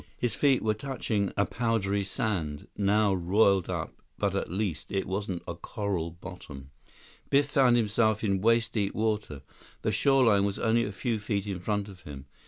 [0.17, 5.43] His feet were touching a powdery sand, now roiled up, but at least, it wasn't
[5.47, 6.71] a coral bottom.
[7.29, 9.43] Biff found himself in waist deep water.
[9.83, 12.25] The shoreline was only a few feet in front of him.